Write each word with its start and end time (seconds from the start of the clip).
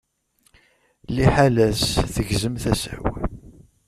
Liḥala-s, 1.15 1.83
tegzem 2.13 2.55
tasa-w. 2.63 3.03